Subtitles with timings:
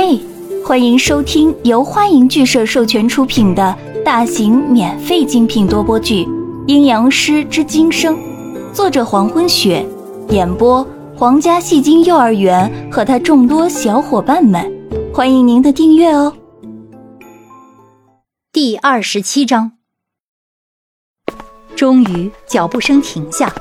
[0.00, 0.16] 嘿，
[0.64, 6.24] 欢迎收听由花影剧社授权出品的大型免费精品多播剧
[6.68, 8.14] 《阴阳师之今生》，
[8.72, 9.84] 作者黄昏雪，
[10.28, 10.86] 演播
[11.16, 14.72] 皇家戏精幼儿园和他众多小伙伴们。
[15.12, 16.32] 欢迎您的订阅哦。
[18.52, 19.72] 第二十七章，
[21.74, 23.52] 终于脚步声停下，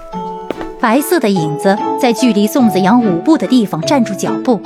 [0.79, 4.61] 白色的影子在距离宋子阳五步的地方站住脚步。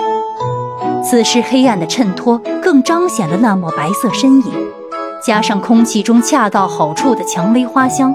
[1.03, 4.53] 此时黑暗的衬托更彰显了那抹白色身影，
[5.25, 8.13] 加上空气中恰到好处的蔷薇花香，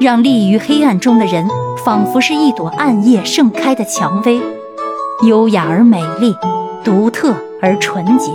[0.00, 1.46] 让立于黑暗中的人
[1.84, 4.40] 仿佛是一朵暗夜盛开的蔷薇，
[5.26, 6.34] 优雅而美丽，
[6.82, 8.32] 独特而纯洁。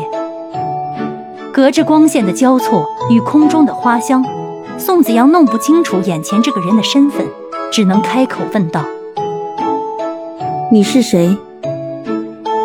[1.52, 4.24] 隔着光线的交错与空中的花香，
[4.78, 7.28] 宋子阳弄不清楚眼前这个人的身份，
[7.72, 8.86] 只能开口问道
[10.72, 11.36] ：“你是谁？”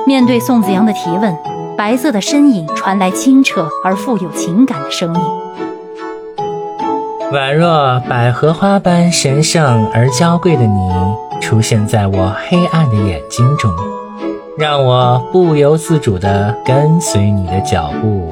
[0.07, 1.35] 面对宋子阳的提问，
[1.79, 5.21] 白色的身影传来清澈而富有情感的声音
[7.33, 10.91] ：“宛若百合花般神圣而娇贵的你，
[11.41, 13.71] 出现在我黑暗的眼睛中，
[14.59, 18.31] 让我不由自主地跟随你的脚步。”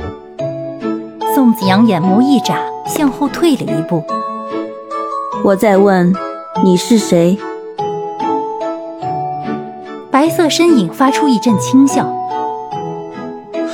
[1.34, 4.04] 宋子阳眼眸一眨，向后退了一步
[5.42, 6.12] ：“我在问，
[6.62, 7.38] 你是谁？”
[10.22, 12.04] 白色身影发出一阵轻笑，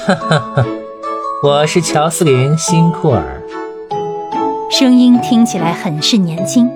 [0.07, 0.67] 哈哈哈，
[1.43, 3.43] 我是乔斯林·辛库尔。
[4.71, 6.67] 声音听起来很是年轻。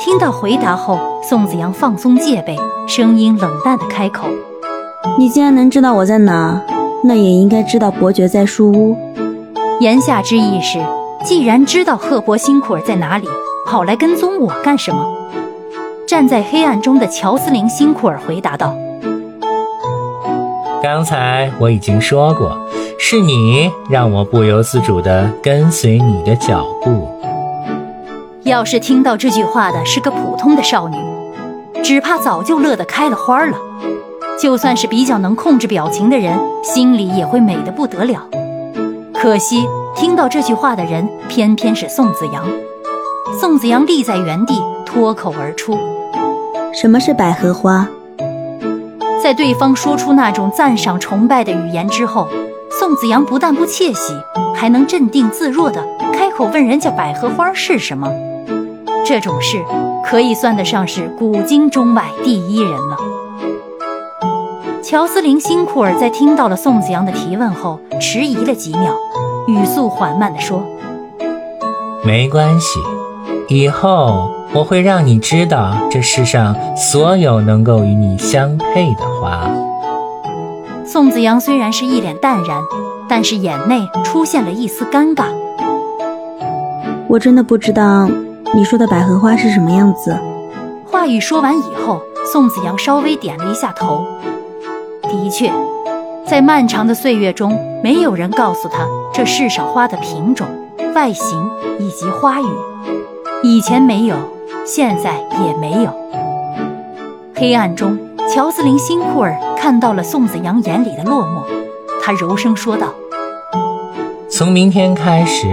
[0.00, 4.26] 听到回答后，宋子阳放松戒备，声音冷淡的开口
[5.16, 6.60] ：“你既然能知道我在哪，
[7.04, 8.96] 那也应该知道伯爵在书屋。”
[9.78, 10.84] 言下之意是，
[11.24, 13.28] 既然知道赫伯·辛库尔在哪里，
[13.64, 15.06] 跑来跟踪我干什么？
[16.08, 18.74] 站在黑暗中的乔斯林·辛库尔回答道
[20.80, 22.56] ：“刚才我已经说过，
[22.98, 27.08] 是你让我不由自主地跟随你的脚步。
[28.44, 30.96] 要是听到这句话的是个普通的少女，
[31.82, 33.56] 只怕早就乐得开了花了。
[34.40, 38.24] 就算是比较能控制表情的人，心里也会美得不得了。
[39.12, 39.66] 可惜
[39.96, 42.46] 听到这句话的人偏偏是宋子阳。
[43.40, 45.76] 宋子阳立在原地，脱口而出。”
[46.72, 47.88] 什么是百合花？
[49.28, 52.26] 在对方说出那种赞赏、崇拜的语言之后，
[52.70, 54.14] 宋子阳不但不窃喜，
[54.56, 58.10] 还能镇定自若地开口问人家百合花是什么。
[59.04, 59.62] 这种事
[60.02, 62.96] 可以算得上是古今中外第一人了。
[64.82, 68.94] 乔斯林·辛库尔在听到了宋子阳的提问后，迟疑了几秒，
[69.46, 70.64] 语速缓慢地说
[72.02, 72.80] ：“没关系，
[73.48, 79.46] 以后。”我会让你知道这世上所有能够与你相配的花。
[80.86, 82.62] 宋子阳虽然是一脸淡然，
[83.10, 85.26] 但是眼内出现了一丝尴尬。
[87.08, 88.08] 我真的不知道
[88.54, 90.18] 你说的百合花是什么样子。
[90.90, 92.00] 话语说完以后，
[92.32, 94.06] 宋子阳稍微点了一下头。
[95.02, 95.52] 的确，
[96.26, 100.46] 在漫长的岁月中，没有人告诉他这世上花的品种、
[100.94, 102.46] 外形以及花语，
[103.42, 104.16] 以前没有。
[104.66, 105.14] 现在
[105.46, 105.90] 也没有。
[107.34, 111.42] 黑暗中，乔斯林·辛库尔看到了宋子阳眼里的落寞，
[112.02, 112.88] 他柔声说道
[114.28, 115.46] ：“从明天开始，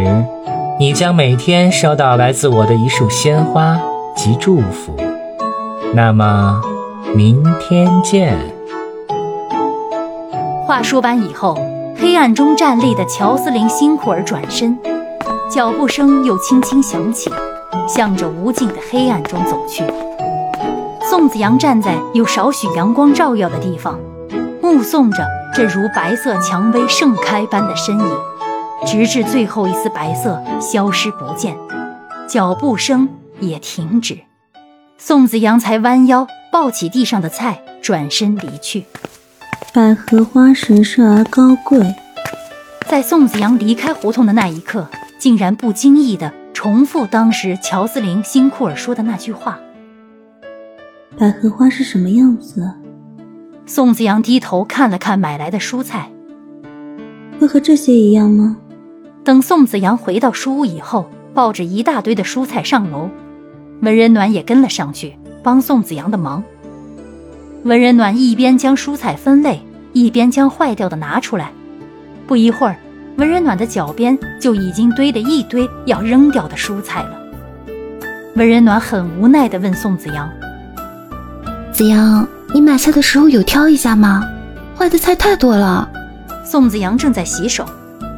[0.78, 3.79] 你将每天收到来自我的一束鲜花
[4.18, 4.94] 及祝福。
[5.94, 6.62] 那么，
[7.16, 8.38] 明天见。”
[10.68, 11.57] 话说完以后，
[11.97, 14.78] 黑暗中站立的乔斯林·辛库尔转身，
[15.50, 17.31] 脚步声又轻轻响起。
[17.88, 19.84] 向着无尽的黑暗中走去。
[21.09, 24.00] 宋子阳站在有少许阳光照耀的地方，
[24.62, 28.18] 目送着这如白色蔷薇盛开般的身影，
[28.86, 31.56] 直至最后一丝白色消失不见，
[32.28, 33.08] 脚步声
[33.40, 34.19] 也停止。
[34.97, 38.86] 宋子阳才弯腰抱起地上的菜，转身离去。
[39.74, 41.94] 百合花神圣而高贵，
[42.88, 44.88] 在宋子阳离开胡同的那一刻，
[45.19, 46.33] 竟然不经意的。
[46.65, 49.59] 重复当时乔斯林·辛库尔说的那句话
[51.15, 52.67] ：“百合花是什么样子？”
[53.67, 56.09] 宋子阳低头看了看买来的蔬菜，
[57.39, 58.57] 会和这些一样吗？
[59.23, 63.12] 等宋子阳回到书屋以后，抱着一大堆的蔬菜上楼，
[63.83, 66.44] 文人暖也跟了上去帮宋子阳的忙。
[67.62, 69.62] 文人暖一边将蔬菜分类，
[69.94, 71.51] 一边将坏掉的拿出来，
[72.25, 72.75] 不一会儿。
[73.17, 77.12] 文人暖的脚边就已经堆了一堆要扔掉的蔬菜了。
[78.35, 80.29] 文人暖很无奈地问宋子阳
[81.71, 84.21] ：“子阳，你买菜的时候有挑一下吗？
[84.77, 85.89] 坏的菜太多了。”
[86.44, 87.65] 宋子阳正在洗手，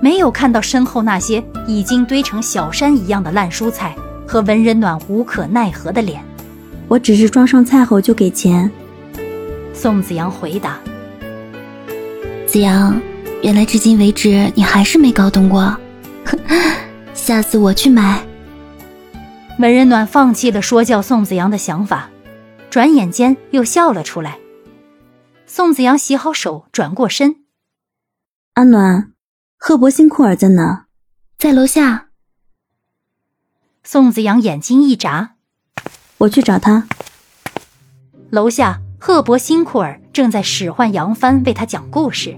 [0.02, 3.96] 没有看到身后那些已经堆成小山一样的烂蔬菜
[4.28, 6.20] 和文人暖无可奈何的脸。
[6.88, 8.70] 我只是装上菜后就给钱。
[9.74, 10.78] 宋子阳回答。
[12.48, 13.00] 子阳，
[13.44, 15.78] 原来至今为止你还是没搞懂过，
[17.14, 18.26] 下次我去买。
[19.60, 22.10] 文人暖放弃了说教宋子阳的想法，
[22.70, 24.38] 转眼间又笑了出来。
[25.46, 27.38] 宋子阳洗好手，转过身。
[28.54, 29.14] 阿暖，
[29.58, 30.86] 赫伯辛库尔在哪？
[31.38, 32.08] 在楼下。
[33.84, 35.36] 宋子阳眼睛一眨，
[36.18, 36.88] 我去找他。
[38.30, 42.38] 楼下，赫伯辛库尔正在使唤杨帆为他讲故事。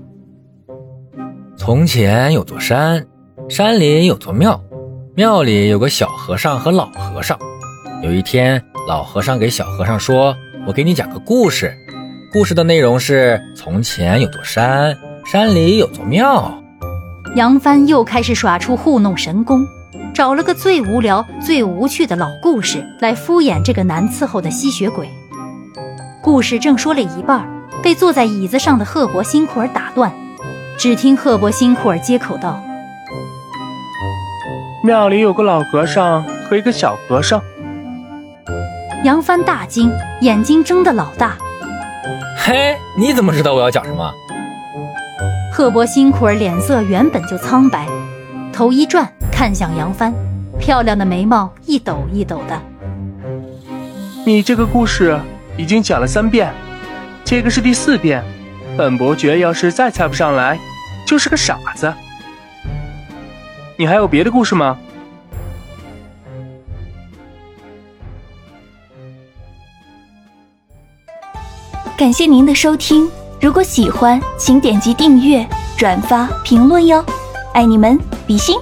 [1.69, 3.05] 从前有座山，
[3.47, 4.59] 山里有座庙。
[5.15, 7.37] 庙里有个小和尚和老和尚。
[8.01, 10.35] 有一天，老和尚给小和尚说
[10.65, 11.71] ：“我给你讲个故事。
[12.33, 16.59] 故事的内容是：从前有座山，山里有座庙。”
[17.37, 19.63] 杨帆又开始耍出糊弄神功，
[20.11, 25.07] 找了个最无聊、最无趣的老故事来敷衍这个难伺候的吸血鬼。
[26.23, 27.47] 故事正说了一半，
[27.83, 30.11] 被坐在椅子上的赫伯辛库尔打断。
[30.79, 32.63] 只听赫伯辛库尔接口道。
[34.81, 37.41] 庙里有个老和尚和一个小和尚。
[39.03, 39.91] 杨帆大惊，
[40.21, 41.35] 眼睛睁得老大。
[42.37, 44.09] 嘿，你怎么知道我要讲什么？
[45.51, 47.85] 赫伯辛库尔脸色原本就苍白，
[48.53, 50.13] 头一转看向杨帆，
[50.57, 52.57] 漂亮的眉毛一抖一抖的。
[54.25, 55.19] 你这个故事
[55.57, 56.53] 已经讲了三遍，
[57.25, 58.23] 这个是第四遍。
[58.77, 60.57] 本伯爵要是再猜不上来，
[61.09, 61.91] 就是个傻子。
[63.75, 64.77] 你还有别的故事吗？
[71.97, 73.09] 感谢您的收听，
[73.41, 75.43] 如果喜欢，请点击订阅、
[75.75, 77.03] 转发、评论哟，
[77.55, 78.55] 爱你们，比心。